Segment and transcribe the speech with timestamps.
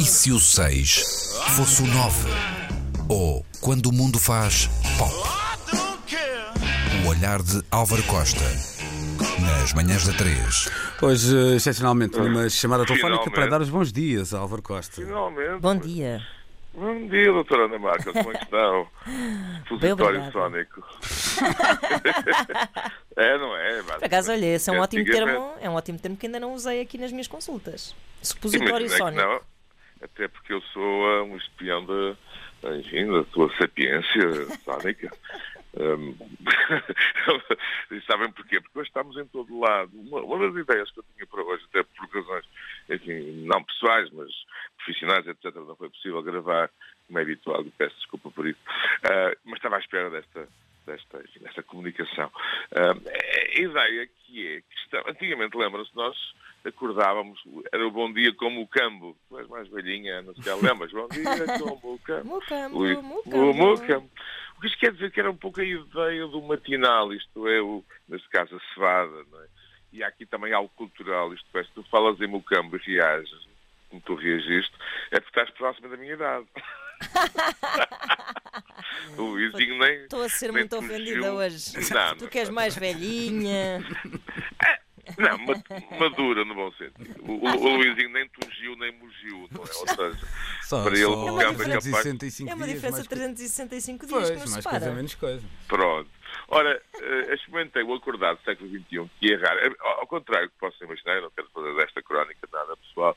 [0.00, 2.28] E se o 6 fosse o 9?
[3.08, 4.68] Ou quando o mundo faz
[4.98, 5.12] pop?
[7.04, 8.40] O olhar de Álvaro Costa.
[9.40, 10.68] Nas manhãs da 3.
[11.02, 13.34] Hoje, excepcionalmente, numa chamada telefónica Finalmente.
[13.34, 15.02] para dar os bons dias a Álvaro Costa.
[15.02, 15.60] Finalmente.
[15.60, 16.20] Bom dia.
[16.72, 18.12] Bom dia, doutora Ana Marca.
[18.12, 18.86] Como é que estão?
[19.68, 20.32] Supositório obrigada.
[20.32, 20.82] sónico.
[23.16, 23.82] é, não é?
[23.82, 26.38] Por acaso, olha, esse é um ótimo Antigamente- termo, é um ótimo termo que ainda
[26.40, 27.94] não usei aqui nas minhas consultas.
[28.22, 29.44] Supositório Imagina sónico.
[30.02, 32.16] Até porque eu sou ah, um espião da,
[32.76, 35.10] enfim, da sua sapiência sónica.
[35.78, 36.16] Hum,
[37.92, 38.60] e sabem porquê?
[38.60, 39.90] Porque hoje estamos em todo lado.
[39.94, 42.44] Uma, uma das ideias que eu tinha para hoje, até por razões,
[42.88, 44.30] enfim, não pessoais, mas
[44.78, 46.70] profissionais, etc., não foi possível gravar,
[47.06, 48.58] como é habitual, e peço desculpa por isso.
[49.04, 50.48] Ah, mas estava à espera desta,
[50.86, 52.32] desta, enfim, desta comunicação.
[52.74, 52.96] Ah,
[53.54, 56.16] a ideia que é que está, antigamente, lembram-se, nós
[56.64, 57.40] acordávamos,
[57.72, 59.16] era o bom dia como o cambo.
[59.28, 60.92] Tu és mais velhinha, não sei se lembras?
[60.92, 61.22] Bom dia
[61.58, 62.24] como o cambo.
[62.24, 64.10] Mucambo, Ui, mucambo.
[64.56, 67.62] o que isto quer dizer que era um pouco a ideia do matinal, isto é,
[67.62, 69.46] o, neste caso, a cevada, não é?
[69.92, 73.48] E há aqui também algo cultural, isto é, se tu falas em Mucambo e reages,
[73.88, 74.72] como tu reagiste,
[75.10, 76.46] é porque estás próximo da minha idade.
[79.18, 80.02] o Luizinho nem...
[80.02, 81.72] Estou a ser muito ofendida hoje.
[81.92, 82.52] Não, tu não que és está.
[82.52, 83.82] mais velhinha.
[85.20, 87.14] Não, ma- madura no bom sentido.
[87.22, 89.68] O, o, o Luizinho nem tungiu nem mugiu, não é?
[89.68, 90.26] Ou seja,
[90.62, 94.18] Só, Para ele, só o campo é capaz- 365 É uma diferença de 365 dias
[94.18, 94.78] Pois, que nos mais separa.
[94.80, 95.42] coisa, menos coisa.
[95.68, 96.10] Pronto.
[96.48, 99.58] Ora, eh, experimentei o acordado do século XXI, que é raro.
[99.66, 103.16] Eh, Ao contrário do que posso imaginar, eu não quero fazer desta crónica nada pessoal,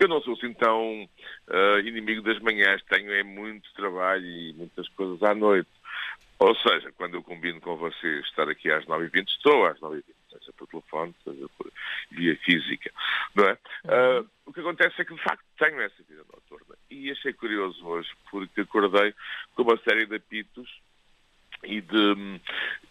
[0.00, 1.08] eu não sou assim tão
[1.50, 5.68] eh, inimigo das manhãs, tenho é muito trabalho e muitas coisas à noite.
[6.38, 10.02] Ou seja, quando eu combino com vocês estar aqui às 9h20, estou às 9h20,
[10.38, 11.70] seja por telefone, seja por
[12.10, 12.90] via física,
[13.34, 13.58] não é?
[13.86, 16.76] Ah, o que acontece é que, de facto, tenho essa vida noturna.
[16.90, 19.14] E achei curioso hoje, porque acordei
[19.54, 20.68] com uma série de apitos
[21.62, 22.40] e de,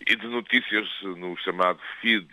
[0.07, 2.27] e de notícias no chamado feed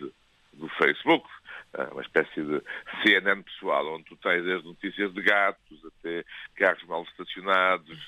[0.54, 1.28] do Facebook,
[1.74, 2.60] ah, uma espécie de
[3.02, 6.24] CNN pessoal, onde tu tens desde notícias de gatos até
[6.56, 7.98] carros mal estacionados,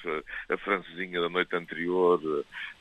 [0.48, 2.20] a francesinha da noite anterior,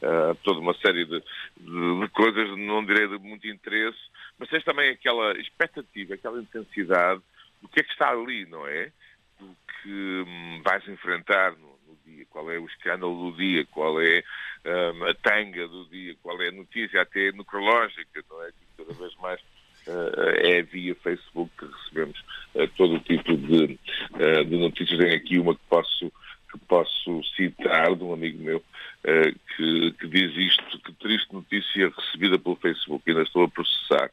[0.01, 1.19] ah, toda uma série de,
[1.57, 3.99] de- de coisas, não direi de muito interesse,
[4.41, 7.21] mas tens também aquela expectativa, aquela intensidade
[7.61, 8.91] do que é que está ali, não é?
[9.39, 14.01] Do que hum, vais enfrentar no, no dia, qual é o escândalo do dia, qual
[14.01, 14.23] é
[14.65, 18.47] hum, a tanga do dia, qual é a notícia, até necrológica, não é?
[18.47, 19.39] Que cada vez mais
[19.87, 22.23] eh, é via Facebook que recebemos
[22.55, 23.79] eh, todo o tipo de,
[24.19, 24.97] eh, de notícias.
[24.97, 26.11] Tenho aqui uma que posso,
[26.51, 28.63] que posso citar de um amigo meu
[29.55, 30.70] que, que diz isto,
[31.51, 34.09] notícia recebida pelo Facebook, ainda estou a processar,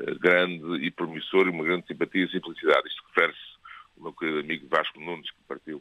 [0.00, 2.88] eh, grande e promissor e uma grande simpatia e simplicidade.
[2.88, 3.38] Isto refere-se
[3.96, 5.80] ao meu querido amigo Vasco Nunes, que partiu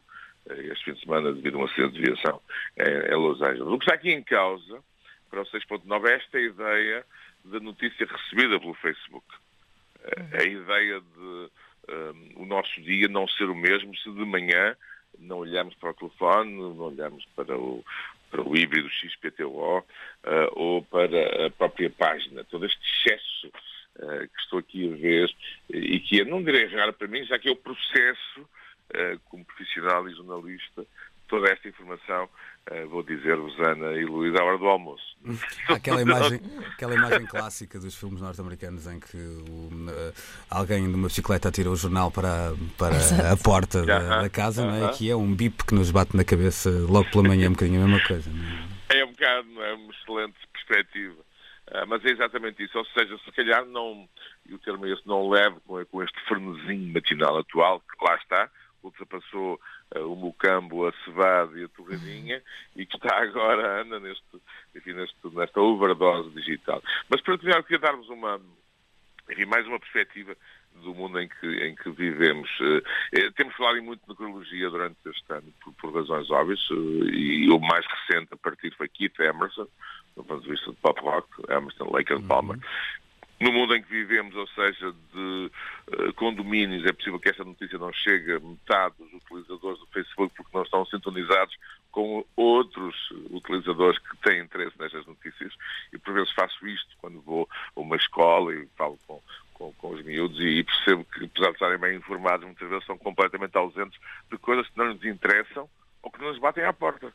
[0.49, 2.39] eh, este fim de semana devido a um acidente de viação
[2.77, 3.67] em, Los Angeles.
[3.67, 4.83] O que está aqui em causa,
[5.29, 7.05] para o 6.9, é esta ideia
[7.45, 9.25] da notícia recebida pelo Facebook.
[10.03, 11.49] Eh, A ideia de
[11.87, 14.75] eh, o nosso dia não ser o mesmo se de manhã
[15.17, 17.83] não olhamos para o telefone, não olhamos para o,
[18.41, 19.83] o híbrido XPTO
[20.23, 22.44] eh, ou para a própria página.
[22.44, 23.51] Todo este excesso
[24.00, 25.35] eh, que estou aqui a ver
[25.69, 28.50] e que é, não direi raro para mim, já que é o processo
[28.94, 30.85] eh, como profissional e jornalista,
[31.29, 32.28] toda esta informação,
[32.72, 35.03] eh, vou dizer-vos, Ana e Luís, à hora do almoço.
[35.69, 36.40] Aquela imagem,
[36.73, 40.13] aquela imagem clássica dos filmes norte-americanos em que o- eh,
[40.50, 42.95] alguém numa bicicleta atira o jornal para, para
[43.31, 44.85] a porta da, da casa, não é?
[44.89, 47.88] Aqui é um bip que nos bate na cabeça logo pela manhã, um bocadinho a
[47.88, 48.29] mesma coisa.
[48.29, 48.44] não
[48.89, 49.00] é?
[49.00, 49.73] É um bocado, não é?
[49.73, 51.16] Uma excelente perspectiva.
[51.72, 52.75] Ah, mas é exatamente isso.
[52.78, 54.09] Ou seja, se calhar não,
[54.47, 58.16] e o termo é esse, não leve com, com este frenesim matinal atual, que lá
[58.16, 58.50] está,
[58.84, 59.59] ultrapassou
[59.95, 62.41] ah, o mucambo, a cevada e a torradinha,
[62.75, 64.23] e que está agora, anda neste,
[64.75, 66.81] enfim, neste, nesta overdose digital.
[67.09, 68.39] Mas para terminar, queria dar-vos uma,
[69.29, 70.35] enfim, mais uma perspectiva
[70.75, 72.50] do mundo em que, em que vivemos.
[73.13, 77.50] Eh, temos falado muito de necrologia durante este ano, por, por razões óbvias, eh, e
[77.50, 79.68] o mais recente a partir foi Keith Emerson,
[80.15, 82.59] do ponto de vista de pop rock, Emerson, Lake and Palmer.
[83.39, 85.51] No mundo em que vivemos, ou seja, de
[85.94, 90.36] eh, condomínios, é possível que esta notícia não chegue a metade dos utilizadores do Facebook
[90.36, 91.56] porque não estão sintonizados
[91.89, 92.95] com outros
[93.31, 95.53] utilizadores que têm interesse nestas notícias
[95.94, 99.21] e por vezes faço isto quando vou a uma escola e falo com,
[99.53, 102.97] com, com os miúdos e percebo que, apesar de estarem bem informados, muitas vezes são
[102.97, 104.00] completamente ausentes
[104.30, 105.69] de coisas que não lhes interessam
[106.03, 107.13] ou que não lhes batem à porta.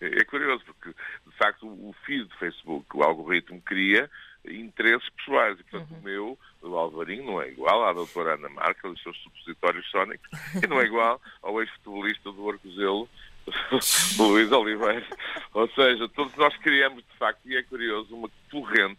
[0.00, 4.10] É é curioso, porque, de facto, o feed do Facebook, o algoritmo, cria
[4.46, 5.58] interesses pessoais.
[5.58, 9.16] E, portanto, o meu do Alvarinho, não é igual à doutora Ana Marca, os seus
[9.22, 10.28] supositórios sónicos,
[10.62, 13.08] e não é igual ao ex-futebolista do Arcozelo,
[14.18, 15.06] Luís Oliveira.
[15.52, 18.98] Ou seja, todos nós criamos, de facto, e é curioso, uma corrente,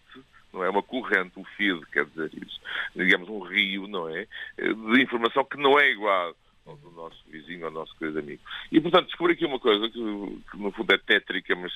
[0.53, 0.69] não é?
[0.69, 2.59] Uma corrente, o feed, quer dizer isso,
[2.95, 4.27] digamos um rio, não é?
[4.57, 8.41] De informação que não é igual ao do nosso vizinho, ao nosso querido amigo.
[8.71, 9.94] E, portanto, descobri aqui uma coisa que,
[10.52, 11.74] que no fundo é tétrica, mas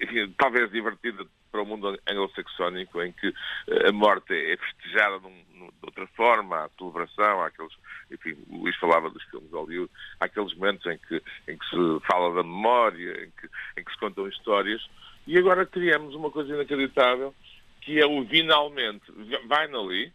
[0.00, 3.28] enfim, talvez divertida para o mundo anglo-saxónico, em que
[3.68, 7.72] eh, a morte é festejada num, num, de outra forma, a celebração, há aqueles,
[8.10, 11.64] enfim, o Luís falava dos filmes de Hollywood, há aqueles momentos em que, em que
[11.66, 14.84] se fala da memória, em que, em que se contam histórias,
[15.26, 17.34] e agora criamos uma coisa inacreditável,
[17.80, 19.04] que é o finalmente,
[19.48, 20.12] finally,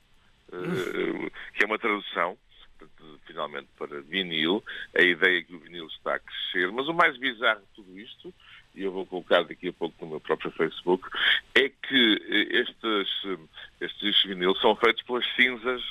[0.50, 2.38] uh, que é uma tradução,
[3.26, 4.64] finalmente para vinil,
[4.96, 8.00] a ideia é que o vinil está a crescer, mas o mais bizarro de tudo
[8.00, 8.34] isto,
[8.74, 11.08] e eu vou colocar daqui a pouco no meu próprio Facebook,
[11.54, 13.40] é que eh, estes,
[13.80, 15.82] estes vinilos são feitos pelas cinzas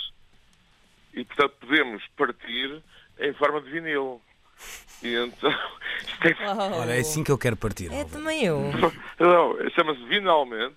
[1.14, 2.82] e, portanto, podemos partir
[3.18, 4.20] em forma de vinil.
[5.02, 5.52] E então.
[6.22, 6.78] É...
[6.80, 7.92] Olha, é assim que eu quero partir.
[7.92, 8.60] É também eu.
[9.18, 10.76] Não, chama-se Vinalmente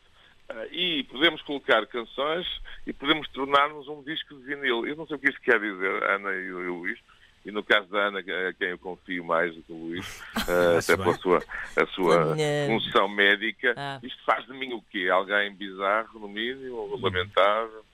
[0.71, 2.47] e podemos colocar canções
[2.85, 4.85] e podemos tornar-nos um disco de vinil.
[4.85, 6.99] Eu não sei o que isto quer dizer, Ana e Luís,
[7.45, 10.77] e no caso da Ana, a quem eu confio mais do que o Luís, uh,
[10.77, 11.43] até pela sua,
[11.75, 12.35] a sua
[12.67, 13.99] função médica, ah.
[14.03, 15.07] isto faz de mim o quê?
[15.09, 17.85] Alguém bizarro, no mínimo, lamentável?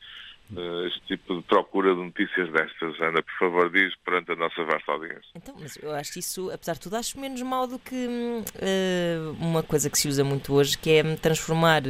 [0.52, 4.64] Uh, este tipo de procura de notícias destas, Ana, por favor, diz perante a nossa
[4.64, 5.30] vasta audiência.
[5.36, 9.64] Então, mas eu acho isso, apesar de tudo, acho menos mal do que uh, uma
[9.64, 11.82] coisa que se usa muito hoje, que é transformar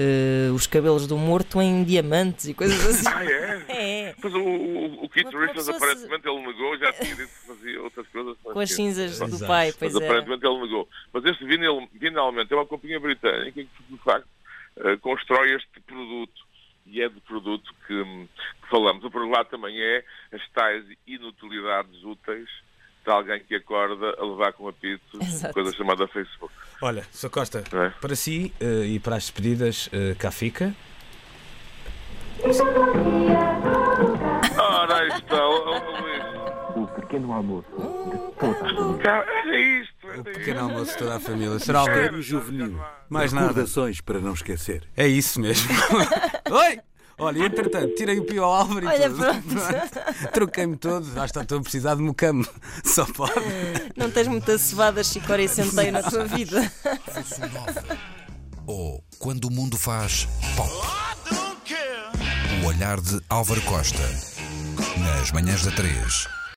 [0.00, 3.08] uh, os cabelos do morto em diamantes e coisas assim.
[3.08, 3.64] ah, é?
[4.08, 4.14] é.
[4.22, 6.28] Mas o, o, o Keith Richards, aparentemente, se...
[6.28, 8.36] ele negou, já tinha dito que fazia outras coisas.
[8.42, 9.46] Com as cinzas do Exato.
[9.46, 10.06] pai, pois mas é.
[10.06, 10.88] aparentemente ele negou.
[11.12, 14.28] Mas este vinil, finalmente, é uma companhia britânica que, de facto,
[14.78, 16.50] uh, constrói este produto.
[16.86, 19.04] E é de produto que, que falamos.
[19.04, 20.02] O problema também é
[20.32, 22.48] as tais inutilidades úteis
[23.04, 25.18] de alguém que acorda a levar com apito
[25.52, 26.52] coisa chamada Facebook.
[26.82, 27.30] Olha, Sr.
[27.30, 27.90] Costa, é?
[28.00, 30.74] para si uh, e para as despedidas, uh, cá fica.
[34.58, 35.46] Ora, aí está,
[36.74, 37.66] o pequeno almoço
[39.44, 40.06] É isto.
[40.18, 41.58] O pequeno almoço de toda a família.
[41.58, 42.80] Será algo juvenil.
[43.08, 43.48] Mais nada.
[43.48, 44.84] Recordações para não esquecer.
[44.96, 45.68] É isso mesmo.
[46.50, 46.80] Oi!
[47.20, 49.24] Olha, entretanto, tirei o Pio ao Álvaro e Olha, tudo.
[50.32, 51.06] Troquei-me todo.
[51.20, 52.46] Acho que estou a precisar de mucamo.
[52.82, 53.34] Só pode.
[53.94, 56.72] Não tens muitas cevadas, chicória e centeio na tua vida.
[58.66, 60.26] Ou quando o mundo faz
[60.56, 60.70] pop.
[62.62, 64.02] O olhar de Álvaro Costa.
[64.98, 66.39] Nas manhãs da 3.